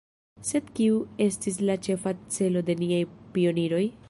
Sed 0.51 0.71
kiu 0.79 0.95
estis 1.27 1.61
la 1.71 1.77
ĉefa 1.89 2.17
celo 2.39 2.65
de 2.71 2.81
niaj 2.85 3.03
pioniroj? 3.37 3.89